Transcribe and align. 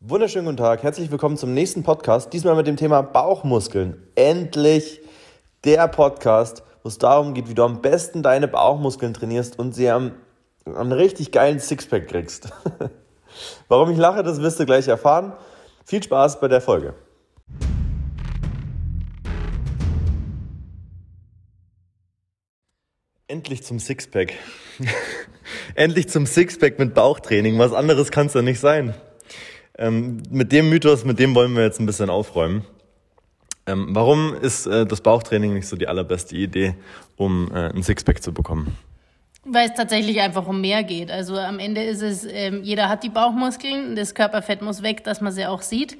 Wunderschönen 0.00 0.44
guten 0.44 0.58
Tag, 0.58 0.84
herzlich 0.84 1.10
willkommen 1.10 1.36
zum 1.36 1.54
nächsten 1.54 1.82
Podcast. 1.82 2.32
Diesmal 2.32 2.54
mit 2.54 2.68
dem 2.68 2.76
Thema 2.76 3.02
Bauchmuskeln. 3.02 4.00
Endlich 4.14 5.00
der 5.64 5.88
Podcast, 5.88 6.62
wo 6.84 6.88
es 6.88 6.98
darum 6.98 7.34
geht, 7.34 7.48
wie 7.48 7.54
du 7.54 7.64
am 7.64 7.82
besten 7.82 8.22
deine 8.22 8.46
Bauchmuskeln 8.46 9.12
trainierst 9.12 9.58
und 9.58 9.74
sie 9.74 9.90
am, 9.90 10.12
am 10.64 10.92
richtig 10.92 11.32
geilen 11.32 11.58
Sixpack 11.58 12.06
kriegst. 12.06 12.52
Warum 13.68 13.90
ich 13.90 13.98
lache, 13.98 14.22
das 14.22 14.40
wirst 14.40 14.60
du 14.60 14.66
gleich 14.66 14.86
erfahren. 14.86 15.32
Viel 15.84 16.00
Spaß 16.00 16.38
bei 16.38 16.46
der 16.46 16.60
Folge. 16.60 16.94
Endlich 23.26 23.64
zum 23.64 23.80
Sixpack. 23.80 24.34
Endlich 25.74 26.08
zum 26.08 26.24
Sixpack 26.24 26.78
mit 26.78 26.94
Bauchtraining. 26.94 27.58
Was 27.58 27.72
anderes 27.72 28.12
kann 28.12 28.28
es 28.28 28.34
ja 28.34 28.42
nicht 28.42 28.60
sein. 28.60 28.94
Ähm, 29.78 30.22
mit 30.30 30.50
dem 30.50 30.68
Mythos, 30.68 31.04
mit 31.04 31.18
dem 31.18 31.34
wollen 31.34 31.54
wir 31.54 31.62
jetzt 31.62 31.78
ein 31.80 31.86
bisschen 31.86 32.10
aufräumen. 32.10 32.64
Ähm, 33.66 33.88
warum 33.90 34.34
ist 34.34 34.66
äh, 34.66 34.86
das 34.86 35.00
Bauchtraining 35.00 35.54
nicht 35.54 35.68
so 35.68 35.76
die 35.76 35.86
allerbeste 35.86 36.34
Idee, 36.36 36.74
um 37.16 37.50
äh, 37.52 37.70
ein 37.70 37.82
Sixpack 37.82 38.22
zu 38.22 38.32
bekommen? 38.32 38.76
Weil 39.44 39.68
es 39.68 39.74
tatsächlich 39.74 40.20
einfach 40.20 40.46
um 40.46 40.60
mehr 40.60 40.82
geht. 40.82 41.10
Also 41.10 41.36
am 41.36 41.58
Ende 41.58 41.82
ist 41.82 42.02
es, 42.02 42.26
ähm, 42.28 42.62
jeder 42.64 42.88
hat 42.88 43.04
die 43.04 43.08
Bauchmuskeln, 43.08 43.94
das 43.94 44.14
Körperfett 44.14 44.62
muss 44.62 44.82
weg, 44.82 45.04
dass 45.04 45.20
man 45.20 45.32
sie 45.32 45.46
auch 45.46 45.62
sieht. 45.62 45.96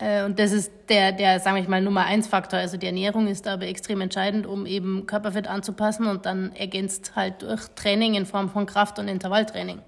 Äh, 0.00 0.24
und 0.24 0.38
das 0.38 0.52
ist 0.52 0.72
der, 0.88 1.12
der, 1.12 1.40
sagen 1.40 1.56
wir 1.56 1.68
mal, 1.68 1.82
Nummer 1.82 2.04
eins 2.04 2.26
Faktor. 2.26 2.58
Also 2.58 2.76
die 2.76 2.86
Ernährung 2.86 3.28
ist 3.28 3.46
dabei 3.46 3.68
extrem 3.68 4.00
entscheidend, 4.00 4.46
um 4.46 4.66
eben 4.66 5.06
Körperfett 5.06 5.46
anzupassen 5.46 6.06
und 6.06 6.26
dann 6.26 6.52
ergänzt 6.52 7.12
halt 7.14 7.42
durch 7.42 7.68
Training 7.76 8.14
in 8.14 8.26
Form 8.26 8.48
von 8.48 8.66
Kraft- 8.66 8.98
und 8.98 9.08
Intervalltraining. 9.08 9.80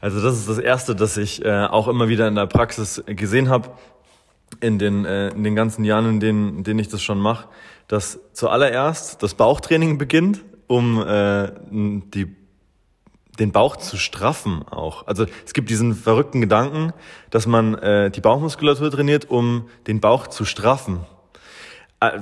Also 0.00 0.22
das 0.22 0.38
ist 0.38 0.48
das 0.48 0.58
Erste, 0.58 0.94
das 0.94 1.16
ich 1.16 1.44
äh, 1.44 1.64
auch 1.64 1.88
immer 1.88 2.08
wieder 2.08 2.28
in 2.28 2.36
der 2.36 2.46
Praxis 2.46 3.02
gesehen 3.06 3.48
habe, 3.48 3.70
in 4.60 4.78
den, 4.78 5.04
äh, 5.04 5.28
in 5.28 5.42
den 5.42 5.56
ganzen 5.56 5.84
Jahren, 5.84 6.08
in 6.08 6.20
denen, 6.20 6.58
in 6.58 6.64
denen 6.64 6.78
ich 6.78 6.88
das 6.88 7.02
schon 7.02 7.18
mache, 7.18 7.48
dass 7.88 8.20
zuallererst 8.32 9.22
das 9.22 9.34
Bauchtraining 9.34 9.98
beginnt, 9.98 10.44
um 10.68 11.02
äh, 11.06 11.50
die 11.70 12.36
den 13.38 13.52
Bauch 13.52 13.76
zu 13.76 13.96
straffen 13.96 14.66
auch. 14.68 15.06
Also 15.06 15.26
es 15.44 15.52
gibt 15.52 15.70
diesen 15.70 15.94
verrückten 15.94 16.40
Gedanken, 16.40 16.92
dass 17.30 17.46
man 17.46 17.74
äh, 17.74 18.10
die 18.10 18.20
Bauchmuskulatur 18.20 18.90
trainiert, 18.90 19.30
um 19.30 19.68
den 19.86 20.00
Bauch 20.00 20.26
zu 20.26 20.44
straffen. 20.44 21.00
Äh, 22.00 22.20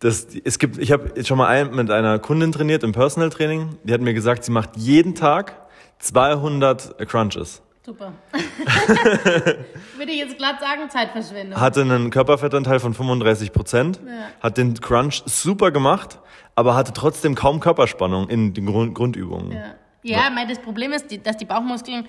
das, 0.00 0.28
es 0.44 0.58
gibt, 0.58 0.78
ich 0.78 0.92
habe 0.92 1.24
schon 1.24 1.38
mal 1.38 1.48
ein, 1.48 1.74
mit 1.74 1.90
einer 1.90 2.18
Kundin 2.18 2.52
trainiert 2.52 2.84
im 2.84 2.92
Personal 2.92 3.30
Training. 3.30 3.78
Die 3.82 3.92
hat 3.92 4.00
mir 4.00 4.14
gesagt, 4.14 4.44
sie 4.44 4.52
macht 4.52 4.76
jeden 4.76 5.14
Tag 5.14 5.56
200 5.98 7.08
Crunches. 7.08 7.62
Super. 7.84 8.12
Würde 9.96 10.12
ich 10.12 10.18
jetzt 10.18 10.36
glatt 10.36 10.60
sagen, 10.60 10.90
Zeitverschwendung. 10.90 11.58
Hatte 11.58 11.80
einen 11.80 12.10
Körperfettanteil 12.10 12.80
von 12.80 12.92
35 12.92 13.50
Prozent, 13.52 13.98
ja. 14.04 14.28
hat 14.40 14.58
den 14.58 14.74
Crunch 14.74 15.22
super 15.24 15.70
gemacht, 15.70 16.20
aber 16.54 16.76
hatte 16.76 16.92
trotzdem 16.92 17.34
kaum 17.34 17.60
Körperspannung 17.60 18.28
in 18.28 18.52
den 18.52 18.66
Grund 18.66 18.94
Grundübungen. 18.94 19.52
Ja. 19.52 19.74
Ja, 20.12 20.30
mein, 20.30 20.48
das 20.48 20.58
Problem 20.58 20.92
ist, 20.92 21.06
dass 21.24 21.36
die 21.36 21.44
Bauchmuskeln 21.44 22.06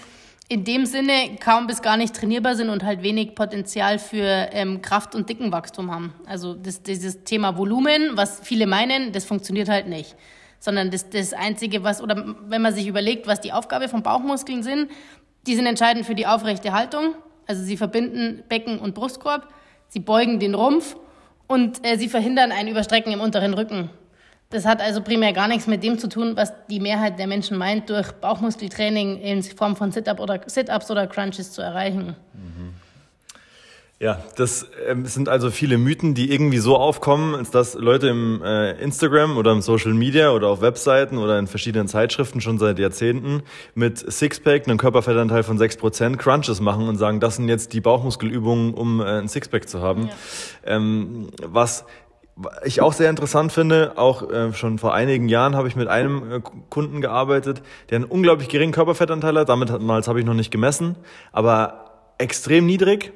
in 0.52 0.64
dem 0.64 0.88
Sinne 0.88 1.38
kaum 1.40 1.68
bis 1.68 1.82
gar 1.84 1.96
nicht 1.96 2.16
trainierbar 2.16 2.56
sind 2.56 2.70
und 2.70 2.84
halt 2.84 3.04
wenig 3.04 3.36
Potenzial 3.36 4.00
für 4.00 4.50
ähm, 4.52 4.82
Kraft- 4.82 5.14
und 5.14 5.30
Dickenwachstum 5.30 5.92
haben. 5.92 6.14
Also 6.26 6.56
das, 6.56 6.82
dieses 6.82 7.24
Thema 7.24 7.56
Volumen, 7.56 8.18
was 8.18 8.40
viele 8.44 8.66
meinen, 8.66 9.12
das 9.12 9.26
funktioniert 9.26 9.70
halt 9.70 9.88
nicht. 9.88 10.16
Sondern 10.60 10.90
das, 10.90 11.10
das 11.10 11.34
Einzige, 11.34 11.84
was, 11.84 12.02
oder 12.02 12.36
wenn 12.48 12.64
man 12.64 12.74
sich 12.74 12.88
überlegt, 12.88 13.28
was 13.28 13.42
die 13.42 13.54
Aufgabe 13.54 13.88
von 13.88 14.02
Bauchmuskeln 14.02 14.64
sind, 14.64 14.90
die 15.46 15.56
sind 15.56 15.68
entscheidend 15.68 16.08
für 16.08 16.16
die 16.16 16.26
aufrechte 16.26 16.74
Haltung. 16.74 17.14
Also 17.46 17.64
sie 17.64 17.78
verbinden 17.78 18.44
Becken 18.50 18.80
und 18.80 18.96
Brustkorb, 18.96 19.48
sie 19.88 20.00
beugen 20.00 20.40
den 20.40 20.56
Rumpf 20.56 20.96
und 21.48 21.86
äh, 21.86 21.98
sie 21.98 22.10
verhindern 22.10 22.52
ein 22.52 22.68
Überstrecken 22.68 23.14
im 23.14 23.22
unteren 23.22 23.54
Rücken. 23.54 23.92
Das 24.52 24.66
hat 24.66 24.82
also 24.82 25.02
primär 25.02 25.32
gar 25.32 25.48
nichts 25.48 25.68
mit 25.68 25.84
dem 25.84 26.00
zu 26.00 26.10
tun, 26.10 26.36
was 26.36 26.52
die 26.72 26.80
Mehrheit 26.80 27.20
der 27.20 27.28
Menschen 27.28 27.56
meint, 27.56 27.88
durch 27.90 28.12
Bauchmuskeltraining 28.14 29.18
in 29.22 29.44
Form 29.44 29.76
von 29.76 29.92
Sit-Up 29.92 30.20
oder 30.20 30.42
Sit-Ups 30.48 30.90
oder 30.90 31.06
Crunches 31.06 31.52
zu 31.52 31.62
erreichen. 31.62 32.16
Mhm. 32.34 32.74
Ja, 34.00 34.24
das 34.38 34.64
äh, 34.64 34.96
sind 35.04 35.30
also 35.30 35.52
viele 35.52 35.78
Mythen, 35.78 36.16
die 36.16 36.32
irgendwie 36.32 36.58
so 36.60 36.78
aufkommen, 36.78 37.46
dass 37.52 37.76
Leute 37.76 38.08
im 38.08 38.42
äh, 38.42 38.72
Instagram 38.82 39.38
oder 39.38 39.52
im 39.52 39.62
Social 39.62 39.94
Media 39.94 40.32
oder 40.32 40.48
auf 40.48 40.62
Webseiten 40.62 41.18
oder 41.18 41.38
in 41.38 41.48
verschiedenen 41.48 41.88
Zeitschriften 41.88 42.42
schon 42.42 42.58
seit 42.58 42.80
Jahrzehnten 42.80 43.44
mit 43.76 44.00
Sixpack, 44.00 44.68
einem 44.68 44.78
Körperfettanteil 44.78 45.44
von 45.44 45.60
6%, 45.60 46.16
Crunches 46.16 46.60
machen 46.62 46.88
und 46.88 46.96
sagen, 46.96 47.20
das 47.20 47.36
sind 47.36 47.50
jetzt 47.50 47.74
die 47.74 47.82
Bauchmuskelübungen, 47.82 48.74
um 48.74 49.02
äh, 49.02 49.20
ein 49.20 49.28
Sixpack 49.28 49.68
zu 49.70 49.82
haben. 49.82 50.08
Ja. 50.66 50.78
Ähm, 50.78 51.28
was 51.46 51.86
ich 52.64 52.82
auch 52.82 52.94
sehr 52.94 53.10
interessant 53.10 53.52
finde, 53.52 53.94
auch 53.96 54.30
äh, 54.30 54.54
schon 54.54 54.78
vor 54.78 54.94
einigen 54.94 55.30
Jahren 55.30 55.56
habe 55.56 55.68
ich 55.68 55.76
mit 55.76 55.88
einem 55.88 56.32
äh, 56.32 56.42
Kunden 56.70 57.02
gearbeitet, 57.02 57.62
der 57.90 57.98
einen 57.98 58.06
unglaublich 58.06 58.50
geringen 58.50 58.72
Körperfettanteil 58.72 59.38
hat. 59.38 59.50
Damit 59.50 59.72
habe 59.72 60.20
ich 60.20 60.26
noch 60.26 60.34
nicht 60.34 60.52
gemessen, 60.52 60.96
aber 61.32 62.14
extrem 62.18 62.66
niedrig 62.66 63.14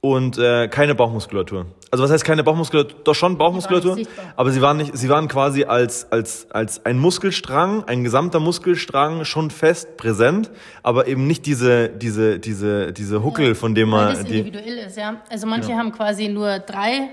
und 0.00 0.38
äh, 0.38 0.68
keine 0.68 0.94
Bauchmuskulatur. 0.94 1.66
Also 1.90 2.04
was 2.04 2.10
heißt 2.10 2.24
keine 2.24 2.42
Bauchmuskulatur? 2.42 3.00
Doch 3.04 3.14
schon 3.14 3.36
Bauchmuskulatur, 3.36 3.98
aber 4.36 4.50
sie 4.50 4.62
waren 4.62 4.78
nicht, 4.78 4.96
sie 4.96 5.08
waren 5.08 5.28
quasi 5.28 5.64
als 5.64 6.10
als 6.10 6.50
als 6.50 6.86
ein 6.86 6.98
Muskelstrang, 6.98 7.84
ein 7.84 8.02
gesamter 8.02 8.40
Muskelstrang 8.40 9.24
schon 9.24 9.50
fest 9.50 9.96
präsent, 9.96 10.50
aber 10.82 11.06
eben 11.06 11.26
nicht 11.26 11.44
diese 11.46 11.88
diese 11.90 12.38
diese 12.38 12.92
diese 12.92 13.22
Huckel, 13.22 13.48
ja, 13.48 13.54
von 13.54 13.74
dem 13.74 13.90
man 13.90 14.08
weil 14.08 14.14
das 14.14 14.24
individuell 14.24 14.78
ist, 14.78 14.96
ja. 14.96 15.20
Also 15.28 15.46
manche 15.46 15.68
genau. 15.68 15.80
haben 15.80 15.92
quasi 15.92 16.28
nur 16.28 16.60
drei 16.60 17.10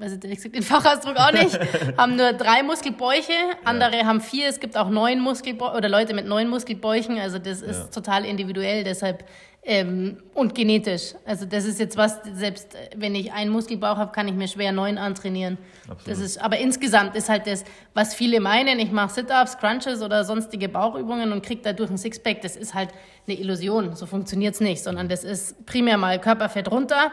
also 0.00 0.16
ich 0.22 0.40
sag 0.40 0.52
den 0.52 0.62
Fachausdruck 0.62 1.16
auch 1.16 1.32
nicht, 1.32 1.58
haben 1.98 2.16
nur 2.16 2.32
drei 2.32 2.62
Muskelbäuche, 2.62 3.32
andere 3.64 3.98
ja. 3.98 4.06
haben 4.06 4.20
vier, 4.20 4.48
es 4.48 4.58
gibt 4.58 4.76
auch 4.76 4.88
neun 4.88 5.20
Muskelbäuche 5.20 5.76
oder 5.76 5.88
Leute 5.88 6.14
mit 6.14 6.26
neun 6.26 6.48
Muskelbäuchen, 6.48 7.18
also 7.18 7.38
das 7.38 7.60
ist 7.60 7.78
ja. 7.78 7.86
total 7.88 8.24
individuell, 8.24 8.82
deshalb 8.84 9.24
ähm, 9.66 10.18
und 10.34 10.54
genetisch. 10.54 11.14
Also 11.24 11.46
das 11.46 11.64
ist 11.64 11.80
jetzt 11.80 11.96
was, 11.96 12.20
selbst 12.34 12.76
wenn 12.96 13.14
ich 13.14 13.32
einen 13.32 13.50
Muskelbauch 13.50 13.96
habe, 13.96 14.12
kann 14.12 14.28
ich 14.28 14.34
mir 14.34 14.46
schwer 14.46 14.72
neun 14.72 14.98
antrainieren. 14.98 15.56
Absolut. 15.88 16.06
Das 16.06 16.18
ist, 16.18 16.38
aber 16.38 16.58
insgesamt 16.58 17.16
ist 17.16 17.28
halt 17.28 17.46
das, 17.46 17.64
was 17.94 18.14
viele 18.14 18.40
meinen, 18.40 18.78
ich 18.78 18.90
mache 18.90 19.12
Sit-Ups, 19.12 19.58
Crunches 19.58 20.02
oder 20.02 20.24
sonstige 20.24 20.68
Bauchübungen 20.68 21.32
und 21.32 21.44
kriege 21.44 21.62
dadurch 21.62 21.90
ein 21.90 21.98
Sixpack, 21.98 22.42
das 22.42 22.56
ist 22.56 22.74
halt 22.74 22.90
eine 23.26 23.38
Illusion, 23.38 23.96
so 23.96 24.04
funktioniert's 24.06 24.60
nicht, 24.60 24.82
sondern 24.82 25.08
das 25.08 25.24
ist 25.24 25.64
primär 25.64 25.96
mal 25.96 26.20
Körperfett 26.20 26.70
runter, 26.70 27.10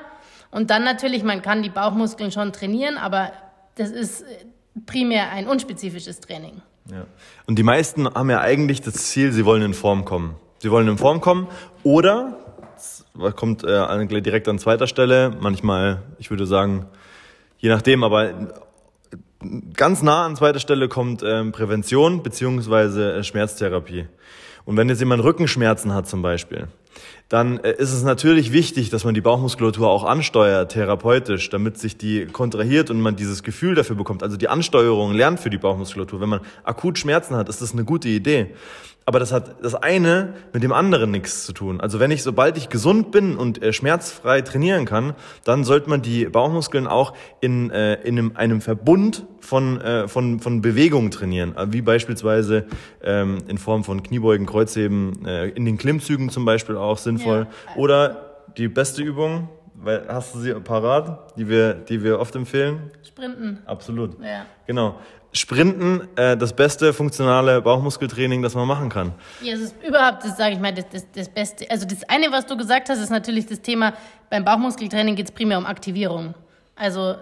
und 0.51 0.69
dann 0.69 0.83
natürlich, 0.83 1.23
man 1.23 1.41
kann 1.41 1.63
die 1.63 1.69
Bauchmuskeln 1.69 2.31
schon 2.31 2.53
trainieren, 2.53 2.97
aber 2.97 3.31
das 3.75 3.89
ist 3.89 4.25
primär 4.85 5.31
ein 5.31 5.47
unspezifisches 5.47 6.19
Training. 6.19 6.61
Ja. 6.89 7.05
Und 7.47 7.57
die 7.57 7.63
meisten 7.63 8.13
haben 8.13 8.29
ja 8.29 8.41
eigentlich 8.41 8.81
das 8.81 8.95
Ziel, 8.95 9.31
sie 9.31 9.45
wollen 9.45 9.61
in 9.61 9.73
Form 9.73 10.05
kommen. 10.05 10.35
Sie 10.59 10.71
wollen 10.71 10.87
in 10.87 10.97
Form 10.97 11.21
kommen 11.21 11.47
oder, 11.83 12.37
das 12.75 13.05
kommt 13.35 13.63
äh, 13.63 14.21
direkt 14.21 14.47
an 14.47 14.59
zweiter 14.59 14.87
Stelle, 14.87 15.35
manchmal, 15.39 16.03
ich 16.19 16.29
würde 16.29 16.45
sagen, 16.45 16.85
je 17.57 17.69
nachdem, 17.69 18.03
aber 18.03 18.51
ganz 19.73 20.01
nah 20.01 20.25
an 20.25 20.35
zweiter 20.35 20.59
Stelle 20.59 20.87
kommt 20.87 21.23
ähm, 21.23 21.51
Prävention 21.51 22.23
beziehungsweise 22.23 23.13
äh, 23.13 23.23
Schmerztherapie. 23.23 24.07
Und 24.65 24.77
wenn 24.77 24.89
jetzt 24.89 24.99
jemand 24.99 25.23
Rückenschmerzen 25.23 25.93
hat 25.93 26.07
zum 26.07 26.21
Beispiel, 26.21 26.67
dann 27.29 27.59
äh, 27.59 27.71
ist 27.71 27.93
es 27.93 28.03
natürlich 28.03 28.51
wichtig, 28.51 28.89
dass 28.89 29.03
man 29.05 29.13
die 29.13 29.21
Bauchmuskulatur 29.21 29.89
auch 29.89 30.03
ansteuert, 30.03 30.73
therapeutisch, 30.73 31.49
damit 31.49 31.77
sich 31.77 31.97
die 31.97 32.25
kontrahiert 32.25 32.89
und 32.89 32.99
man 32.99 33.15
dieses 33.15 33.43
Gefühl 33.43 33.75
dafür 33.75 33.95
bekommt. 33.95 34.23
Also 34.23 34.37
die 34.37 34.49
Ansteuerung 34.49 35.13
lernt 35.13 35.39
für 35.39 35.49
die 35.49 35.57
Bauchmuskulatur. 35.57 36.19
Wenn 36.19 36.29
man 36.29 36.41
akut 36.63 36.97
Schmerzen 36.97 37.35
hat, 37.35 37.47
ist 37.49 37.61
das 37.61 37.73
eine 37.73 37.85
gute 37.85 38.09
Idee. 38.09 38.51
Aber 39.05 39.19
das 39.19 39.31
hat 39.31 39.63
das 39.63 39.73
eine 39.73 40.35
mit 40.53 40.61
dem 40.61 40.71
anderen 40.71 41.09
nichts 41.09 41.45
zu 41.45 41.53
tun. 41.53 41.81
Also 41.81 41.99
wenn 41.99 42.11
ich, 42.11 42.21
sobald 42.21 42.55
ich 42.55 42.69
gesund 42.69 43.11
bin 43.11 43.35
und 43.35 43.61
äh, 43.61 43.73
schmerzfrei 43.73 44.41
trainieren 44.41 44.85
kann, 44.85 45.15
dann 45.43 45.63
sollte 45.63 45.89
man 45.89 46.03
die 46.03 46.25
Bauchmuskeln 46.25 46.85
auch 46.85 47.13
in, 47.39 47.71
äh, 47.71 47.95
in 48.03 48.19
einem, 48.19 48.31
einem 48.35 48.61
Verbund 48.61 49.25
von, 49.39 49.81
äh, 49.81 50.07
von, 50.07 50.39
von 50.39 50.61
Bewegungen 50.61 51.09
trainieren. 51.09 51.55
Wie 51.71 51.81
beispielsweise 51.81 52.67
ähm, 53.03 53.39
in 53.47 53.57
Form 53.57 53.83
von 53.83 54.03
Kniebeugen, 54.03 54.45
Kreuzheben, 54.45 55.25
äh, 55.25 55.49
in 55.49 55.65
den 55.65 55.79
Klimmzügen 55.79 56.29
zum 56.29 56.45
Beispiel 56.45 56.77
auch 56.81 56.97
sinnvoll. 56.97 57.47
Ja. 57.67 57.75
Oder 57.75 58.31
die 58.57 58.67
beste 58.67 59.01
Übung, 59.01 59.49
weil, 59.73 60.05
hast 60.07 60.35
du 60.35 60.39
sie 60.39 60.53
parat, 60.53 61.37
die 61.37 61.47
wir, 61.47 61.73
die 61.73 62.03
wir 62.03 62.19
oft 62.19 62.35
empfehlen? 62.35 62.91
Sprinten. 63.03 63.59
Absolut. 63.65 64.19
Ja. 64.21 64.45
Genau. 64.67 64.95
Sprinten 65.33 66.09
äh, 66.17 66.35
das 66.35 66.53
beste 66.53 66.91
funktionale 66.91 67.61
Bauchmuskeltraining, 67.61 68.41
das 68.41 68.53
man 68.53 68.67
machen 68.67 68.89
kann. 68.89 69.13
Ja, 69.41 69.53
es 69.53 69.61
ist 69.61 69.75
überhaupt, 69.81 70.25
das 70.25 70.35
sage 70.35 70.55
ich 70.55 70.59
mal, 70.59 70.73
das, 70.73 70.89
das, 70.89 71.07
das 71.11 71.29
Beste. 71.29 71.69
Also 71.71 71.87
das 71.87 72.03
eine, 72.09 72.31
was 72.31 72.45
du 72.45 72.57
gesagt 72.57 72.89
hast, 72.89 72.99
ist 72.99 73.09
natürlich 73.09 73.45
das 73.45 73.61
Thema, 73.61 73.93
beim 74.29 74.43
Bauchmuskeltraining 74.43 75.15
geht 75.15 75.27
es 75.27 75.31
primär 75.31 75.57
um 75.57 75.65
Aktivierung. 75.65 76.33
Also 76.81 77.13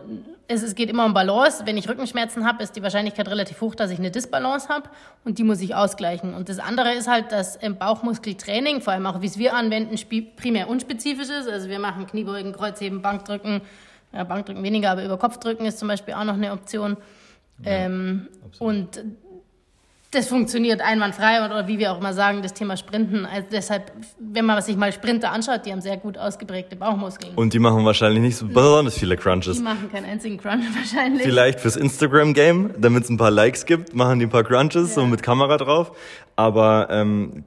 es, 0.48 0.64
es 0.64 0.74
geht 0.74 0.90
immer 0.90 1.06
um 1.06 1.14
Balance. 1.14 1.64
Wenn 1.66 1.76
ich 1.76 1.90
Rückenschmerzen 1.90 2.48
habe, 2.48 2.64
ist 2.64 2.78
die 2.78 2.82
Wahrscheinlichkeit 2.82 3.28
relativ 3.28 3.60
hoch, 3.60 3.76
dass 3.76 3.92
ich 3.92 4.00
eine 4.00 4.10
Disbalance 4.10 4.70
habe 4.70 4.90
und 5.26 5.38
die 5.38 5.44
muss 5.44 5.60
ich 5.60 5.76
ausgleichen. 5.76 6.34
Und 6.34 6.48
das 6.48 6.60
andere 6.60 6.94
ist 6.94 7.10
halt, 7.10 7.34
dass 7.34 7.58
im 7.58 7.76
Bauchmuskeltraining, 7.76 8.80
vor 8.80 8.94
allem 8.94 9.06
auch 9.06 9.22
wie 9.22 9.26
es 9.26 9.38
wir 9.38 9.54
anwenden, 9.54 9.96
primär 10.38 10.70
unspezifisch 10.70 11.28
ist. 11.28 11.50
Also 11.50 11.68
wir 11.68 11.78
machen 11.80 12.08
Kniebeugen, 12.08 12.54
Kreuzheben, 12.54 13.02
Bankdrücken, 13.02 13.60
ja, 14.14 14.24
Bankdrücken 14.24 14.64
weniger, 14.64 14.92
aber 14.92 15.04
über 15.04 15.18
Kopfdrücken 15.18 15.66
ist 15.66 15.78
zum 15.78 15.90
Beispiel 15.90 16.14
auch 16.14 16.24
noch 16.24 16.36
eine 16.36 16.54
Option. 16.54 16.96
Ja, 17.66 17.72
ähm, 17.72 18.30
und 18.60 19.04
das 20.12 20.28
funktioniert 20.28 20.82
einwandfrei 20.82 21.46
oder 21.46 21.68
wie 21.68 21.78
wir 21.78 21.92
auch 21.92 22.00
immer 22.00 22.14
sagen, 22.14 22.42
das 22.42 22.54
Thema 22.54 22.76
Sprinten. 22.78 23.28
Also 23.28 23.48
deshalb, 23.52 23.92
wenn 24.20 24.44
man 24.46 24.60
sich 24.64 24.76
mal 24.76 24.92
Sprinter 24.92 25.32
anschaut, 25.32 25.66
die 25.66 25.72
haben 25.72 25.82
sehr 25.82 25.98
gut 25.98 26.18
ausgeprägte 26.18 26.76
Bauchmuskeln. 26.76 27.36
Und 27.36 27.54
die 27.54 27.60
machen 27.60 27.86
wahrscheinlich 27.86 28.22
nicht 28.22 28.38
so 28.38 28.48
besonders 28.48 28.98
viele 28.98 29.18
Crunches. 29.18 29.58
Die 29.58 29.64
machen 29.64 29.92
keinen 29.92 30.06
einzigen 30.06 30.38
Crunch 30.38 30.66
wahrscheinlich. 30.76 31.22
Vielleicht 31.22 31.60
fürs 31.60 31.76
Instagram-Game, 31.76 32.76
damit 32.80 33.04
es 33.04 33.10
ein 33.12 33.18
paar 33.18 33.30
Likes 33.30 33.66
gibt, 33.66 33.94
machen 33.94 34.18
die 34.18 34.26
ein 34.26 34.32
paar 34.32 34.44
Crunches, 34.44 34.90
ja. 34.90 34.96
so 34.96 35.06
mit 35.06 35.22
Kamera 35.22 35.58
drauf. 35.58 35.92
Aber 36.36 36.88
ähm, 36.90 37.44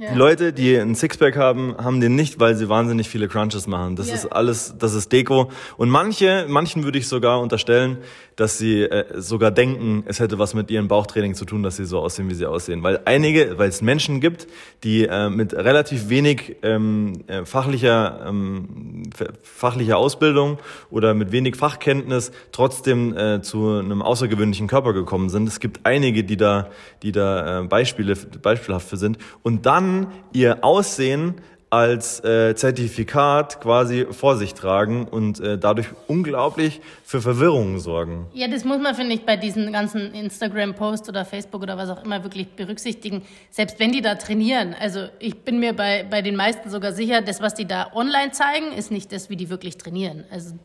ja. 0.00 0.12
Die 0.12 0.18
Leute, 0.18 0.54
die 0.54 0.74
ein 0.76 0.94
Sixpack 0.94 1.36
haben, 1.36 1.76
haben 1.76 2.00
den 2.00 2.14
nicht, 2.14 2.40
weil 2.40 2.54
sie 2.54 2.70
wahnsinnig 2.70 3.10
viele 3.10 3.28
Crunches 3.28 3.66
machen. 3.66 3.96
Das 3.96 4.08
ja. 4.08 4.14
ist 4.14 4.32
alles, 4.32 4.74
das 4.78 4.94
ist 4.94 5.12
Deko. 5.12 5.50
Und 5.76 5.90
manche, 5.90 6.46
manchen 6.48 6.84
würde 6.84 6.96
ich 6.96 7.06
sogar 7.06 7.38
unterstellen, 7.38 7.98
dass 8.34 8.56
sie 8.56 8.80
äh, 8.80 9.20
sogar 9.20 9.50
denken, 9.50 10.04
es 10.06 10.18
hätte 10.18 10.38
was 10.38 10.54
mit 10.54 10.70
ihrem 10.70 10.88
Bauchtraining 10.88 11.34
zu 11.34 11.44
tun, 11.44 11.62
dass 11.62 11.76
sie 11.76 11.84
so 11.84 11.98
aussehen, 11.98 12.30
wie 12.30 12.34
sie 12.34 12.46
aussehen. 12.46 12.82
Weil 12.82 13.00
einige, 13.04 13.58
weil 13.58 13.68
es 13.68 13.82
Menschen 13.82 14.20
gibt, 14.20 14.46
die 14.84 15.04
äh, 15.04 15.28
mit 15.28 15.52
relativ 15.52 16.08
wenig 16.08 16.56
ähm, 16.62 17.20
äh, 17.26 17.44
fachlicher, 17.44 18.24
ähm, 18.26 19.02
fachlicher 19.42 19.98
Ausbildung 19.98 20.60
oder 20.90 21.12
mit 21.12 21.30
wenig 21.30 21.56
Fachkenntnis 21.56 22.32
trotzdem 22.52 23.14
äh, 23.14 23.42
zu 23.42 23.68
einem 23.68 24.00
außergewöhnlichen 24.00 24.66
Körper 24.66 24.94
gekommen 24.94 25.28
sind. 25.28 25.46
Es 25.46 25.60
gibt 25.60 25.80
einige, 25.84 26.24
die 26.24 26.38
da, 26.38 26.70
die 27.02 27.12
da 27.12 27.60
äh, 27.60 27.64
Beispiele, 27.64 28.16
beispielhaft 28.16 28.88
für 28.88 28.96
sind. 28.96 29.18
Und 29.42 29.66
dann 29.66 29.89
ihr 30.32 30.64
Aussehen 30.64 31.34
als 31.70 32.22
äh, 32.24 32.56
Zertifikat 32.56 33.60
quasi 33.60 34.06
vor 34.10 34.36
sich 34.36 34.54
tragen 34.54 35.06
und 35.06 35.38
äh, 35.38 35.56
dadurch 35.56 35.86
unglaublich 36.08 36.80
für 37.04 37.22
Verwirrung 37.22 37.78
sorgen. 37.78 38.26
Ja, 38.34 38.48
das 38.48 38.64
muss 38.64 38.80
man, 38.80 38.96
finde 38.96 39.14
ich, 39.14 39.24
bei 39.24 39.36
diesen 39.36 39.72
ganzen 39.72 40.12
Instagram-Posts 40.12 41.08
oder 41.08 41.24
Facebook 41.24 41.62
oder 41.62 41.78
was 41.78 41.88
auch 41.88 42.04
immer 42.04 42.24
wirklich 42.24 42.48
berücksichtigen. 42.48 43.22
Selbst 43.50 43.78
wenn 43.78 43.92
die 43.92 44.02
da 44.02 44.16
trainieren, 44.16 44.74
also 44.80 45.06
ich 45.20 45.38
bin 45.38 45.60
mir 45.60 45.72
bei, 45.72 46.04
bei 46.10 46.22
den 46.22 46.34
meisten 46.34 46.70
sogar 46.70 46.92
sicher, 46.92 47.22
das, 47.22 47.40
was 47.40 47.54
die 47.54 47.66
da 47.66 47.92
online 47.94 48.32
zeigen, 48.32 48.72
ist 48.72 48.90
nicht 48.90 49.12
das, 49.12 49.30
wie 49.30 49.36
die 49.36 49.48
wirklich 49.48 49.78
trainieren. 49.78 50.24
Also 50.32 50.56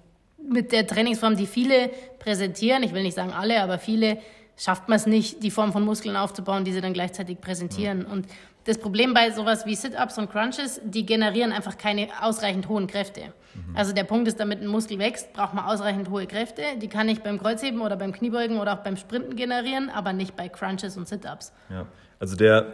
mit 0.50 0.72
der 0.72 0.88
Trainingsform, 0.88 1.36
die 1.38 1.45
viele 1.45 1.92
präsentieren, 2.18 2.81
ich 2.81 2.94
will 2.94 3.04
nicht 3.04 3.16
sagen 3.16 3.31
alle, 3.31 3.62
aber 3.62 3.77
viele, 3.77 4.18
schafft 4.57 4.88
man 4.90 4.98
es 4.98 5.06
nicht, 5.06 5.44
die 5.44 5.52
Form 5.52 5.72
von 5.72 5.84
Muskeln 5.84 6.16
aufzubauen, 6.16 6.63
die 6.63 6.72
sie 6.72 6.81
dann 6.81 6.94
gleichzeitig 6.94 7.42
präsentieren. 7.42 8.06
Ja. 8.07 8.13
Und 8.13 8.28
das 8.66 8.78
Problem 8.80 9.13
bei 9.13 9.31
sowas 9.31 9.66
wie 9.66 9.75
Sit-Ups 9.75 10.18
und 10.18 10.31
Crunches, 10.31 10.81
die 10.84 11.06
generieren 11.06 11.52
einfach 11.52 11.78
keine 11.78 12.07
ausreichend 12.22 12.68
hohen 12.68 12.88
Kräfte. 12.88 13.22
Mhm. 13.22 13.75
Also 13.75 13.94
der 13.94 14.06
Punkt 14.06 14.28
ist, 14.28 14.40
damit 14.40 14.62
ein 14.62 14.68
Muskel 14.68 14.98
wächst, 14.98 15.34
braucht 15.34 15.54
man 15.54 15.66
ausreichend 15.66 16.10
hohe 16.10 16.25
Kräfte. 16.25 16.63
Die 16.81 16.88
kann 16.88 17.07
ich 17.07 17.22
beim 17.22 17.40
Kreuzheben 17.40 17.81
oder 17.81 17.96
beim 17.96 18.12
Kniebeugen 18.12 18.57
oder 18.57 18.74
auch 18.74 18.84
beim 18.84 18.98
Sprinten 18.98 19.36
generieren, 19.36 19.90
aber 19.90 20.13
nicht 20.13 20.36
bei 20.36 20.50
Crunches 20.50 20.98
und 20.98 21.08
Sit-Ups. 21.08 21.54
Ja, 21.69 21.86
also 22.19 22.36
der 22.36 22.74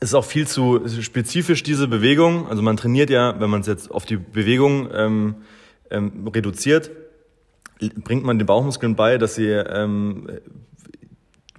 ist 0.00 0.14
auch 0.14 0.24
viel 0.24 0.48
zu 0.48 0.88
spezifisch, 0.88 1.62
diese 1.62 1.86
Bewegung. 1.86 2.48
Also 2.48 2.62
man 2.62 2.76
trainiert 2.76 3.10
ja, 3.10 3.38
wenn 3.40 3.50
man 3.50 3.60
es 3.60 3.66
jetzt 3.66 3.90
auf 3.90 4.04
die 4.04 4.16
Bewegung 4.16 4.88
ähm, 4.92 5.34
ähm, 5.90 6.26
reduziert, 6.26 6.90
bringt 7.88 8.24
man 8.24 8.38
den 8.38 8.46
Bauchmuskeln 8.46 8.96
bei, 8.96 9.18
dass 9.18 9.34
sie 9.34 9.48
ähm, 9.48 10.28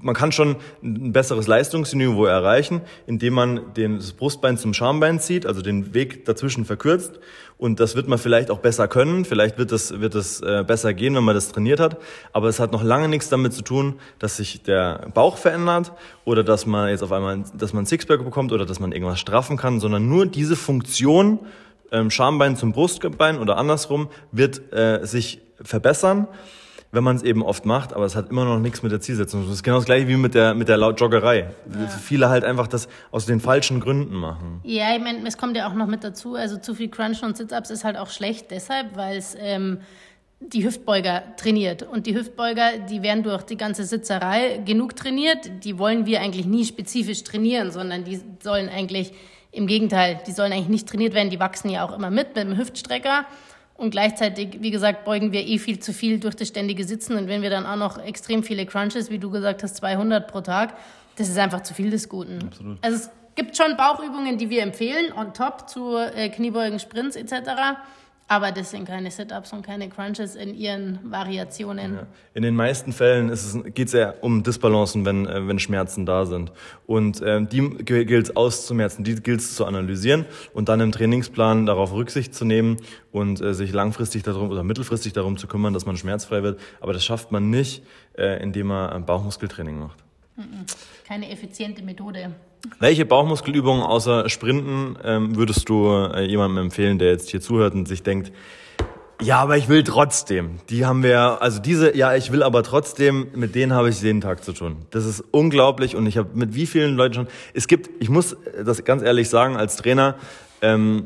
man 0.03 0.15
kann 0.15 0.31
schon 0.31 0.57
ein 0.83 1.13
besseres 1.13 1.47
Leistungsniveau 1.47 2.25
erreichen, 2.25 2.81
indem 3.07 3.33
man 3.33 3.73
den, 3.73 3.97
das 3.97 4.11
Brustbein 4.11 4.57
zum 4.57 4.73
Schambein 4.73 5.19
zieht, 5.19 5.45
also 5.45 5.61
den 5.61 5.93
Weg 5.93 6.25
dazwischen 6.25 6.65
verkürzt. 6.65 7.19
Und 7.57 7.79
das 7.79 7.95
wird 7.95 8.09
man 8.09 8.19
vielleicht 8.19 8.51
auch 8.51 8.59
besser 8.59 8.89
können. 8.89 9.23
Vielleicht 9.23 9.57
wird 9.57 9.71
es, 9.71 10.01
wird 10.01 10.15
es 10.15 10.41
äh, 10.41 10.65
besser 10.67 10.93
gehen, 10.93 11.15
wenn 11.15 11.23
man 11.23 11.35
das 11.35 11.49
trainiert 11.49 11.79
hat. 11.79 11.97
Aber 12.33 12.49
es 12.49 12.59
hat 12.59 12.73
noch 12.73 12.83
lange 12.83 13.07
nichts 13.07 13.29
damit 13.29 13.53
zu 13.53 13.61
tun, 13.61 13.95
dass 14.19 14.37
sich 14.37 14.61
der 14.63 15.07
Bauch 15.13 15.37
verändert 15.37 15.93
oder 16.25 16.43
dass 16.43 16.65
man 16.65 16.89
jetzt 16.89 17.03
auf 17.03 17.13
einmal, 17.13 17.43
dass 17.57 17.71
man 17.71 17.85
Sixpack 17.85 18.23
bekommt 18.25 18.51
oder 18.51 18.65
dass 18.65 18.81
man 18.81 18.91
irgendwas 18.91 19.19
straffen 19.19 19.55
kann, 19.55 19.79
sondern 19.79 20.09
nur 20.09 20.25
diese 20.25 20.57
Funktion, 20.57 21.39
ähm, 21.94 22.10
Schambein 22.10 22.57
zum 22.57 22.74
Brustbein 22.74 23.38
oder 23.40 23.57
andersrum, 23.57 24.10
wird 24.31 24.74
äh, 24.74 25.06
sich 25.06 25.40
verbessern 25.62 26.28
wenn 26.94 27.04
man 27.04 27.16
es 27.16 27.24
eben 27.24 27.42
oft 27.42 27.66
macht, 27.66 27.92
aber 27.92 28.06
es 28.06 28.16
hat 28.16 28.30
immer 28.30 28.45
noch 28.45 28.60
nichts 28.60 28.84
mit 28.84 28.92
der 28.92 29.01
Zielsetzung. 29.01 29.44
Das 29.45 29.51
ist 29.51 29.63
genau 29.63 29.78
das 29.78 29.86
gleiche 29.86 30.07
wie 30.07 30.16
mit 30.16 30.36
der, 30.36 30.54
mit 30.54 30.69
der 30.69 30.78
Joggerei. 30.78 31.40
Ja. 31.40 31.88
Viele 31.88 32.30
halt 32.30 32.44
einfach 32.44 32.68
das 32.68 32.88
aus 33.10 33.25
den 33.25 33.40
falschen 33.40 33.80
Gründen 33.80 34.13
machen. 34.16 34.62
Ja, 34.63 34.95
ich 34.95 35.01
meine, 35.01 35.28
es 35.28 35.40
kommt 35.40 35.57
ja 35.57 35.68
auch 35.68 35.74
noch 35.74 35.88
mit 35.88 36.04
dazu, 36.04 36.36
also 36.36 36.57
zu 36.57 36.75
viel 36.75 36.90
Crunch 36.90 37.24
und 37.24 37.36
Sit-Ups 37.36 37.72
ist 37.72 37.84
halt 37.84 37.98
auch 37.98 38.12
schlecht 38.12 38.51
deshalb, 38.51 38.95
weil 38.95 39.18
es 39.18 39.36
ähm, 39.40 39.80
die 40.40 40.63
Hüftbeuger 40.63 41.24
trainiert. 41.36 41.81
Und 41.81 42.06
die 42.06 42.13
Hüftbeuger, 42.16 42.78
die 42.88 43.01
werden 43.01 43.24
durch 43.24 43.42
die 43.42 43.57
ganze 43.57 43.86
Sitzerei 43.86 44.62
genug 44.63 44.95
trainiert. 44.95 45.63
Die 45.63 45.80
wollen 45.80 46.06
wir 46.06 46.22
eigentlich 46.22 46.45
nie 46.45 46.63
spezifisch 46.63 47.24
trainieren, 47.24 47.72
sondern 47.72 48.04
die 48.04 48.22
sollen 48.44 48.69
eigentlich, 48.69 49.13
im 49.53 49.67
Gegenteil, 49.67 50.19
die 50.27 50.31
sollen 50.31 50.51
eigentlich 50.51 50.67
nicht 50.67 50.89
trainiert 50.89 51.13
werden. 51.13 51.29
Die 51.29 51.39
wachsen 51.39 51.69
ja 51.69 51.85
auch 51.85 51.94
immer 51.94 52.09
mit 52.09 52.35
mit 52.35 52.38
dem 52.38 52.57
Hüftstrecker. 52.57 53.25
Und 53.75 53.91
gleichzeitig, 53.91 54.57
wie 54.61 54.71
gesagt, 54.71 55.05
beugen 55.05 55.31
wir 55.31 55.45
eh 55.45 55.57
viel 55.57 55.79
zu 55.79 55.94
viel 55.94 56.19
durch 56.19 56.35
das 56.35 56.47
ständige 56.47 56.83
Sitzen. 56.83 57.17
Und 57.17 57.27
wenn 57.27 57.41
wir 57.41 57.50
dann 57.50 57.65
auch 57.65 57.75
noch 57.75 57.97
extrem 57.97 58.44
viele 58.44 58.65
Crunches, 58.65 59.09
wie 59.09 59.19
du 59.19 59.29
gesagt 59.29 59.63
hast, 59.63 59.77
200 59.77 60.27
pro 60.27 60.41
Tag, 60.41 60.75
das 61.15 61.29
ist 61.29 61.38
einfach 61.38 61.61
zu 61.61 61.73
viel 61.73 61.89
des 61.89 62.09
Guten. 62.09 62.39
Absolut. 62.44 62.77
Also 62.81 62.97
es 62.97 63.09
gibt 63.35 63.57
schon 63.57 63.77
Bauchübungen, 63.77 64.38
die 64.38 64.50
wir 64.50 64.61
empfehlen, 64.61 65.11
on 65.13 65.33
top 65.33 65.69
zu 65.69 65.97
äh, 65.97 66.29
Kniebeugen, 66.29 66.79
Sprints 66.79 67.15
etc. 67.15 67.33
Aber 68.33 68.51
das 68.51 68.71
sind 68.71 68.85
keine 68.85 69.12
Sit-Ups 69.12 69.53
und 69.53 69.63
keine 69.63 69.89
Crunches 69.89 70.33
in 70.33 70.56
ihren 70.56 70.97
Variationen. 71.03 71.94
Ja. 71.94 72.07
In 72.33 72.41
den 72.41 72.56
meisten 72.56 72.91
Fällen 72.91 73.31
geht 73.75 73.89
es 73.89 73.94
ja 73.94 74.15
um 74.21 74.41
Disbalancen, 74.41 75.06
wenn, 75.06 75.27
äh, 75.27 75.47
wenn 75.47 75.59
Schmerzen 75.59 76.07
da 76.07 76.25
sind. 76.25 76.51
Und 76.88 77.21
äh, 77.21 77.45
die 77.45 77.62
gilt 77.85 78.30
es 78.30 78.35
auszumerzen, 78.35 79.03
die 79.03 79.13
gilt 79.18 79.39
es 79.39 79.53
zu 79.53 79.65
analysieren 79.65 80.25
und 80.51 80.68
dann 80.68 80.80
im 80.80 80.91
Trainingsplan 80.91 81.68
darauf 81.68 81.94
Rücksicht 81.94 82.33
zu 82.33 82.44
nehmen 82.44 82.77
und 83.12 83.39
äh, 83.39 83.53
sich 83.53 83.71
langfristig 83.71 84.24
darum 84.24 84.50
oder 84.50 84.63
mittelfristig 84.63 85.13
darum 85.13 85.38
zu 85.38 85.45
kümmern, 85.45 85.75
dass 85.75 85.85
man 85.85 85.95
schmerzfrei 85.95 86.41
wird. 86.41 86.59
Aber 86.81 86.91
das 86.91 87.06
schafft 87.06 87.31
man 87.31 87.51
nicht, 87.51 87.83
äh, 88.18 88.41
indem 88.41 88.68
man 88.68 89.06
Bauchmuskeltraining 89.06 89.77
macht. 89.77 90.03
Keine 91.07 91.30
effiziente 91.30 91.83
Methode. 91.83 92.31
Welche 92.80 93.06
Bauchmuskelübungen 93.06 93.83
außer 93.83 94.30
Sprinten 94.30 94.98
ähm, 95.04 95.36
würdest 95.36 95.68
du 95.68 95.89
äh, 95.89 96.25
jemandem 96.25 96.65
empfehlen, 96.65 96.98
der 96.98 97.10
jetzt 97.10 97.30
hier 97.30 97.42
zuhört 97.42 97.74
und 97.74 97.88
sich 97.88 98.04
denkt, 98.04 98.31
ja, 99.21 99.40
aber 99.40 99.57
ich 99.57 99.69
will 99.69 99.83
trotzdem. 99.83 100.59
Die 100.69 100.85
haben 100.85 101.04
wir, 101.04 101.42
also 101.42 101.59
diese, 101.59 101.95
ja, 101.95 102.16
ich 102.16 102.31
will 102.31 102.44
aber 102.44 102.64
trotzdem, 102.64 103.28
mit 103.35 103.56
denen 103.56 103.73
habe 103.73 103.90
ich 103.90 104.02
jeden 104.02 104.21
Tag 104.21 104.44
zu 104.44 104.52
tun. 104.52 104.85
Das 104.92 105.06
ist 105.06 105.23
unglaublich 105.31 105.95
und 105.95 106.06
ich 106.07 106.18
habe 106.18 106.30
mit 106.33 106.56
wie 106.56 106.66
vielen 106.66 106.95
Leuten 106.95 107.14
schon. 107.14 107.28
Es 107.54 107.68
gibt, 107.68 107.90
ich 108.02 108.09
muss 108.09 108.35
das 108.66 108.83
ganz 108.83 109.02
ehrlich 109.02 109.30
sagen, 109.30 109.56
als 109.56 109.78
Trainer 109.78 110.16
ähm, 110.61 111.06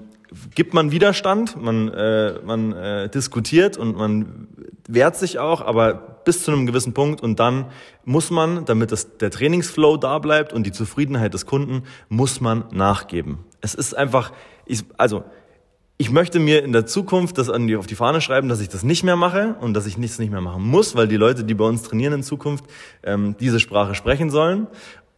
gibt 0.55 0.73
man 0.73 0.91
Widerstand, 0.91 1.61
man, 1.61 1.89
äh, 1.89 2.39
man 2.45 2.73
äh, 2.73 3.09
diskutiert 3.09 3.77
und 3.77 3.97
man 3.97 4.47
wehrt 4.87 5.15
sich 5.15 5.39
auch, 5.39 5.61
aber 5.61 5.93
bis 6.25 6.43
zu 6.43 6.51
einem 6.51 6.65
gewissen 6.65 6.93
Punkt 6.93 7.21
und 7.21 7.39
dann 7.39 7.65
muss 8.03 8.31
man, 8.31 8.65
damit 8.65 8.91
das, 8.91 9.17
der 9.17 9.31
Trainingsflow 9.31 9.97
da 9.97 10.19
bleibt 10.19 10.53
und 10.53 10.65
die 10.65 10.71
Zufriedenheit 10.71 11.33
des 11.33 11.45
Kunden, 11.45 11.83
muss 12.09 12.41
man 12.41 12.65
nachgeben. 12.71 13.39
Es 13.61 13.73
ist 13.73 13.95
einfach, 13.95 14.31
ich, 14.65 14.83
also 14.97 15.23
ich 15.97 16.11
möchte 16.11 16.39
mir 16.39 16.63
in 16.63 16.73
der 16.73 16.85
Zukunft 16.85 17.37
das 17.37 17.49
an 17.49 17.67
die, 17.67 17.75
auf 17.75 17.87
die 17.87 17.95
Fahne 17.95 18.21
schreiben, 18.21 18.49
dass 18.49 18.59
ich 18.59 18.69
das 18.69 18.83
nicht 18.83 19.03
mehr 19.03 19.15
mache 19.15 19.55
und 19.61 19.73
dass 19.73 19.87
ich 19.87 19.97
nichts 19.97 20.19
nicht 20.19 20.31
mehr 20.31 20.41
machen 20.41 20.63
muss, 20.63 20.95
weil 20.95 21.07
die 21.07 21.17
Leute, 21.17 21.43
die 21.43 21.55
bei 21.55 21.65
uns 21.65 21.81
trainieren 21.83 22.13
in 22.13 22.23
Zukunft, 22.23 22.65
ähm, 23.03 23.35
diese 23.39 23.59
Sprache 23.59 23.95
sprechen 23.95 24.29
sollen. 24.29 24.67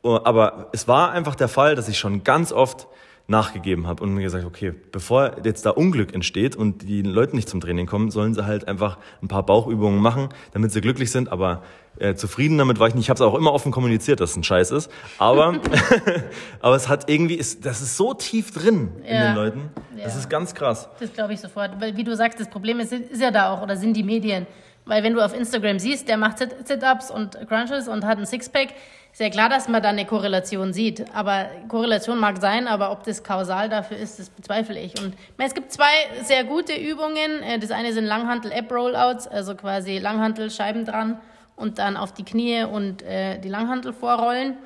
Aber 0.04 0.70
es 0.72 0.88
war 0.88 1.12
einfach 1.12 1.36
der 1.36 1.50
Fall, 1.50 1.76
dass 1.76 1.90
ich 1.90 2.00
schon 2.00 2.24
ganz 2.24 2.54
oft 2.54 2.88
nachgegeben 3.30 3.88
habe 3.88 4.04
und 4.04 4.14
mir 4.14 4.24
gesagt, 4.24 4.44
okay, 4.44 4.74
bevor 4.92 5.38
jetzt 5.44 5.66
da 5.66 5.70
Unglück 5.70 6.14
entsteht 6.14 6.56
und 6.56 6.88
die 6.88 7.02
Leute 7.02 7.36
nicht 7.36 7.48
zum 7.48 7.62
Training 7.62 7.86
kommen, 7.86 8.10
sollen 8.10 8.34
sie 8.34 8.46
halt 8.46 8.68
einfach 8.68 8.98
ein 9.22 9.28
paar 9.28 9.46
Bauchübungen 9.46 10.02
machen, 10.02 10.30
damit 10.52 10.72
sie 10.72 10.82
glücklich 10.82 11.12
sind. 11.12 11.32
Aber 11.32 11.62
äh, 12.00 12.16
zufrieden 12.16 12.58
damit 12.58 12.80
war 12.80 12.88
ich 12.88 12.96
nicht. 12.96 13.06
Ich 13.06 13.10
habe 13.10 13.18
es 13.18 13.22
auch 13.22 13.36
immer 13.36 13.54
offen 13.54 13.72
kommuniziert, 13.72 14.20
dass 14.20 14.32
es 14.32 14.38
ein 14.38 14.44
Scheiß 14.44 14.72
ist. 14.72 14.92
Aber, 15.20 15.60
aber 16.62 16.76
es 16.76 16.90
hat 16.90 17.10
irgendwie, 17.10 17.36
ist, 17.36 17.66
das 17.66 17.82
ist 17.82 17.98
so 17.98 18.14
tief 18.14 18.52
drin 18.52 18.90
ja. 19.04 19.10
in 19.10 19.22
den 19.22 19.36
Leuten. 19.36 19.70
Ja. 19.96 20.06
Das 20.06 20.16
ist 20.16 20.30
ganz 20.30 20.56
krass. 20.56 20.90
Das 21.00 21.14
glaube 21.14 21.34
ich 21.34 21.40
sofort. 21.40 21.80
Weil, 21.80 21.96
wie 21.98 22.04
du 22.04 22.16
sagst, 22.16 22.40
das 22.40 22.50
Problem 22.50 22.80
ist, 22.80 22.92
ist 22.92 23.22
ja 23.22 23.32
da 23.32 23.54
auch 23.54 23.62
oder 23.62 23.78
sind 23.78 23.96
die 23.96 24.04
Medien. 24.04 24.48
Weil 24.86 25.04
wenn 25.04 25.14
du 25.14 25.24
auf 25.24 25.36
Instagram 25.36 25.78
siehst, 25.78 26.08
der 26.08 26.18
macht 26.18 26.40
Sit-Ups 26.40 27.12
und 27.12 27.38
Crunches 27.48 27.88
und 27.88 28.06
hat 28.06 28.18
ein 28.18 28.26
Sixpack, 28.26 28.70
ja 29.18 29.30
klar, 29.30 29.50
dass 29.50 29.68
man 29.68 29.82
da 29.82 29.90
eine 29.90 30.06
Korrelation 30.06 30.72
sieht. 30.72 31.06
Aber 31.14 31.50
Korrelation 31.68 32.20
mag 32.20 32.40
sein, 32.40 32.68
aber 32.68 32.92
ob 32.92 33.04
das 33.04 33.24
kausal 33.24 33.68
dafür 33.68 33.98
ist, 33.98 34.20
das 34.20 34.30
bezweifle 34.30 34.80
ich. 34.80 35.02
Und 35.02 35.16
es 35.38 35.54
gibt 35.54 35.72
zwei 35.72 35.92
sehr 36.24 36.44
gute 36.44 36.74
Übungen. 36.74 37.42
Äh, 37.44 37.60
das 37.60 37.72
eine 37.72 37.92
sind 37.94 38.06
Langhantel-App-Rollouts, 38.06 39.28
also 39.28 39.56
quasi 39.56 39.98
Langhantel, 39.98 40.52
Scheiben 40.52 40.86
dran 40.86 41.20
und 41.56 41.80
dann 41.80 41.98
auf 41.98 42.14
die 42.14 42.24
Knie 42.24 42.64
und 42.64 43.02
äh, 43.02 43.40
die 43.40 43.50
Langhantel 43.50 43.94
vorrollen. 43.94 44.58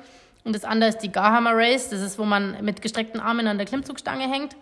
Und 0.44 0.54
das 0.54 0.64
andere 0.64 0.90
ist 0.90 0.98
die 0.98 1.10
Garhammer 1.10 1.52
Race. 1.54 1.88
Das 1.88 2.00
ist, 2.00 2.18
wo 2.18 2.24
man 2.24 2.62
mit 2.62 2.82
gestreckten 2.82 3.20
Armen 3.20 3.46
an 3.48 3.56
der 3.56 3.66
Klimmzugstange 3.66 4.30
hängt. 4.30 4.54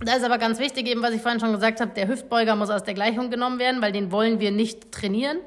Da 0.00 0.14
ist 0.14 0.24
aber 0.24 0.38
ganz 0.38 0.58
wichtig, 0.58 0.86
eben 0.86 1.02
was 1.02 1.12
ich 1.12 1.22
vorhin 1.22 1.40
schon 1.40 1.52
gesagt 1.52 1.80
habe, 1.80 1.92
der 1.92 2.08
Hüftbeuger 2.08 2.54
muss 2.54 2.70
aus 2.70 2.84
der 2.84 2.94
Gleichung 2.94 3.30
genommen 3.30 3.58
werden, 3.58 3.80
weil 3.80 3.92
den 3.92 4.12
wollen 4.12 4.38
wir 4.38 4.50
nicht 4.50 4.92
trainieren. 4.92 5.38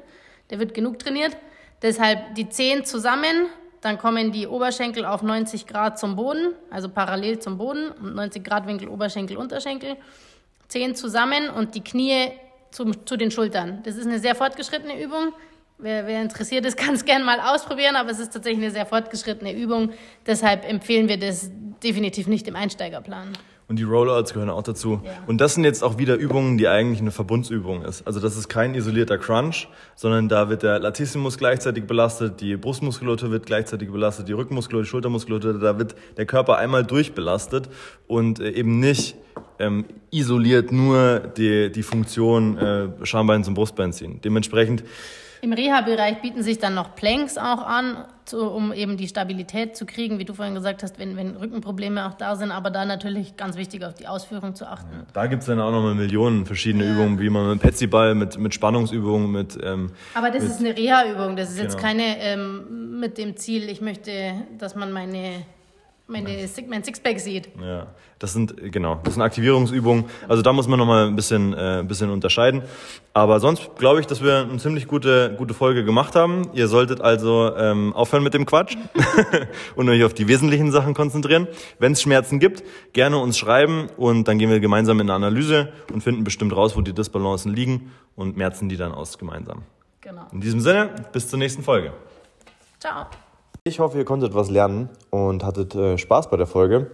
Der 0.50 0.58
wird 0.58 0.74
genug 0.74 0.98
trainiert. 0.98 1.36
Deshalb 1.82 2.34
die 2.36 2.48
Zehen 2.48 2.84
zusammen, 2.84 3.46
dann 3.80 3.98
kommen 3.98 4.30
die 4.30 4.46
Oberschenkel 4.46 5.04
auf 5.04 5.22
90 5.22 5.66
Grad 5.66 5.98
zum 5.98 6.14
Boden, 6.14 6.54
also 6.70 6.88
parallel 6.88 7.40
zum 7.40 7.58
Boden, 7.58 7.90
und 7.90 8.14
90 8.14 8.44
Grad 8.44 8.66
Winkel 8.66 8.88
Oberschenkel, 8.88 9.36
Unterschenkel. 9.36 9.96
Zehen 10.68 10.94
zusammen 10.94 11.50
und 11.50 11.74
die 11.74 11.82
Knie 11.82 12.30
zu, 12.70 12.92
zu 13.04 13.16
den 13.16 13.30
Schultern. 13.30 13.80
Das 13.82 13.96
ist 13.96 14.06
eine 14.06 14.20
sehr 14.20 14.34
fortgeschrittene 14.34 15.02
Übung. 15.02 15.32
Wer, 15.78 16.06
wer 16.06 16.22
interessiert 16.22 16.64
ist, 16.64 16.76
kann 16.76 16.94
es 16.94 17.04
gerne 17.04 17.24
mal 17.24 17.40
ausprobieren, 17.40 17.96
aber 17.96 18.10
es 18.10 18.20
ist 18.20 18.32
tatsächlich 18.32 18.62
eine 18.62 18.72
sehr 18.72 18.86
fortgeschrittene 18.86 19.52
Übung. 19.52 19.92
Deshalb 20.26 20.64
empfehlen 20.64 21.08
wir 21.08 21.18
das 21.18 21.50
definitiv 21.82 22.28
nicht 22.28 22.46
im 22.46 22.54
Einsteigerplan. 22.54 23.32
Und 23.72 23.78
die 23.78 23.84
Rollouts 23.84 24.34
gehören 24.34 24.50
auch 24.50 24.62
dazu. 24.62 25.00
Ja. 25.02 25.12
Und 25.26 25.40
das 25.40 25.54
sind 25.54 25.64
jetzt 25.64 25.82
auch 25.82 25.96
wieder 25.96 26.16
Übungen, 26.16 26.58
die 26.58 26.68
eigentlich 26.68 27.00
eine 27.00 27.10
Verbundsübung 27.10 27.86
ist. 27.86 28.06
Also 28.06 28.20
das 28.20 28.36
ist 28.36 28.50
kein 28.50 28.74
isolierter 28.74 29.16
Crunch, 29.16 29.66
sondern 29.94 30.28
da 30.28 30.50
wird 30.50 30.62
der 30.62 30.78
Latissimus 30.78 31.38
gleichzeitig 31.38 31.84
belastet, 31.84 32.42
die 32.42 32.58
Brustmuskulatur 32.58 33.30
wird 33.30 33.46
gleichzeitig 33.46 33.90
belastet, 33.90 34.28
die 34.28 34.34
Rückenmuskulatur, 34.34 34.82
die 34.82 34.88
Schultermuskulatur, 34.90 35.54
da 35.54 35.78
wird 35.78 35.94
der 36.18 36.26
Körper 36.26 36.58
einmal 36.58 36.84
durchbelastet 36.84 37.70
und 38.06 38.40
äh, 38.40 38.50
eben 38.50 38.78
nicht 38.78 39.16
ähm, 39.58 39.84
isoliert 40.10 40.72
nur 40.72 41.20
die, 41.20 41.70
die 41.70 41.82
Funktion 41.82 42.58
äh, 42.58 42.88
Schambein 43.06 43.44
zum 43.44 43.54
Brustbein 43.54 43.92
ziehen. 43.92 44.20
Dementsprechend 44.22 44.84
im 45.44 45.52
Reha-Bereich 45.52 46.22
bieten 46.22 46.44
sich 46.44 46.60
dann 46.60 46.74
noch 46.74 46.94
Planks 46.94 47.36
auch 47.36 47.66
an, 47.66 48.04
zu, 48.24 48.48
um 48.48 48.72
eben 48.72 48.96
die 48.96 49.08
Stabilität 49.08 49.76
zu 49.76 49.86
kriegen, 49.86 50.20
wie 50.20 50.24
du 50.24 50.34
vorhin 50.34 50.54
gesagt 50.54 50.84
hast, 50.84 51.00
wenn, 51.00 51.16
wenn 51.16 51.36
Rückenprobleme 51.36 52.06
auch 52.06 52.14
da 52.14 52.36
sind, 52.36 52.52
aber 52.52 52.70
da 52.70 52.84
natürlich 52.84 53.36
ganz 53.36 53.56
wichtig 53.56 53.84
auf 53.84 53.94
die 53.94 54.06
Ausführung 54.06 54.54
zu 54.54 54.68
achten. 54.68 54.92
Ja, 54.92 55.04
da 55.12 55.26
gibt 55.26 55.42
es 55.42 55.48
dann 55.48 55.58
auch 55.58 55.72
nochmal 55.72 55.96
Millionen 55.96 56.46
verschiedene 56.46 56.84
ja. 56.84 56.92
Übungen, 56.92 57.18
wie 57.18 57.28
man 57.28 57.48
mit 57.48 57.60
Petsyball, 57.60 58.14
mit, 58.14 58.38
mit 58.38 58.54
Spannungsübungen, 58.54 59.32
mit... 59.32 59.58
Ähm, 59.60 59.90
aber 60.14 60.30
das 60.30 60.44
mit, 60.44 60.52
ist 60.52 60.60
eine 60.60 60.76
Reha-Übung, 60.76 61.34
das 61.34 61.50
ist 61.50 61.56
genau. 61.56 61.70
jetzt 61.70 61.78
keine 61.80 62.20
ähm, 62.20 63.00
mit 63.00 63.18
dem 63.18 63.36
Ziel, 63.36 63.68
ich 63.68 63.80
möchte, 63.80 64.12
dass 64.58 64.76
man 64.76 64.92
meine 64.92 65.42
meine, 66.12 66.48
mein 66.68 66.84
Sixpack 66.84 67.18
sieht. 67.18 67.48
Ja, 67.60 67.88
das 68.18 68.32
sind, 68.32 68.54
genau, 68.72 69.00
das 69.02 69.14
sind 69.14 69.22
Aktivierungsübungen. 69.22 70.04
Also 70.28 70.42
da 70.42 70.52
muss 70.52 70.68
man 70.68 70.78
nochmal 70.78 71.08
ein 71.08 71.16
bisschen, 71.16 71.52
äh, 71.54 71.80
ein 71.80 71.88
bisschen 71.88 72.10
unterscheiden. 72.10 72.62
Aber 73.14 73.40
sonst 73.40 73.74
glaube 73.76 74.00
ich, 74.00 74.06
dass 74.06 74.22
wir 74.22 74.46
eine 74.48 74.58
ziemlich 74.58 74.86
gute, 74.86 75.34
gute 75.36 75.54
Folge 75.54 75.84
gemacht 75.84 76.14
haben. 76.14 76.48
Ihr 76.52 76.68
solltet 76.68 77.00
also 77.00 77.54
ähm, 77.56 77.92
aufhören 77.94 78.22
mit 78.22 78.34
dem 78.34 78.46
Quatsch 78.46 78.76
und 79.76 79.88
euch 79.88 80.04
auf 80.04 80.14
die 80.14 80.28
wesentlichen 80.28 80.70
Sachen 80.70 80.94
konzentrieren. 80.94 81.48
Wenn 81.78 81.92
es 81.92 82.02
Schmerzen 82.02 82.38
gibt, 82.38 82.62
gerne 82.92 83.18
uns 83.18 83.38
schreiben 83.38 83.88
und 83.96 84.28
dann 84.28 84.38
gehen 84.38 84.50
wir 84.50 84.60
gemeinsam 84.60 85.00
in 85.00 85.10
eine 85.10 85.26
Analyse 85.26 85.72
und 85.92 86.02
finden 86.02 86.22
bestimmt 86.22 86.54
raus, 86.54 86.76
wo 86.76 86.80
die 86.80 86.92
Disbalancen 86.92 87.52
liegen 87.52 87.90
und 88.14 88.36
merzen 88.36 88.68
die 88.68 88.76
dann 88.76 88.92
aus 88.92 89.18
gemeinsam. 89.18 89.62
Genau. 90.00 90.26
In 90.32 90.40
diesem 90.40 90.60
Sinne, 90.60 90.90
bis 91.12 91.28
zur 91.28 91.38
nächsten 91.38 91.62
Folge. 91.62 91.92
Ciao. 92.78 93.06
Ich 93.64 93.78
hoffe, 93.78 93.96
ihr 93.96 94.04
konntet 94.04 94.34
was 94.34 94.50
lernen 94.50 94.90
und 95.10 95.44
hattet 95.44 95.76
äh, 95.76 95.96
Spaß 95.96 96.30
bei 96.30 96.36
der 96.36 96.48
Folge. 96.48 96.90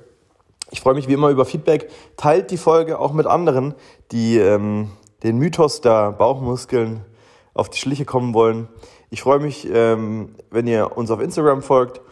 Ich 0.70 0.82
freue 0.82 0.92
mich 0.92 1.08
wie 1.08 1.14
immer 1.14 1.30
über 1.30 1.46
Feedback. 1.46 1.88
Teilt 2.18 2.50
die 2.50 2.58
Folge 2.58 2.98
auch 2.98 3.14
mit 3.14 3.26
anderen, 3.26 3.74
die 4.12 4.36
ähm, 4.36 4.90
den 5.22 5.38
Mythos 5.38 5.80
der 5.80 6.12
Bauchmuskeln 6.12 7.06
auf 7.54 7.70
die 7.70 7.78
Schliche 7.78 8.04
kommen 8.04 8.34
wollen. 8.34 8.68
Ich 9.08 9.22
freue 9.22 9.38
mich, 9.38 9.66
ähm, 9.72 10.34
wenn 10.50 10.66
ihr 10.66 10.94
uns 10.94 11.10
auf 11.10 11.22
Instagram 11.22 11.62
folgt 11.62 12.02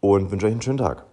und 0.00 0.30
wünsche 0.30 0.46
euch 0.46 0.52
einen 0.52 0.62
schönen 0.62 0.78
Tag. 0.78 1.04